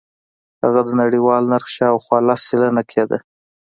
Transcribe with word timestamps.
هغه 0.63 0.81
د 0.85 0.89
نړیوال 1.01 1.43
نرخ 1.51 1.67
شاوخوا 1.75 2.17
لس 2.27 2.41
سلنه 2.49 2.83
کېده. 2.91 3.17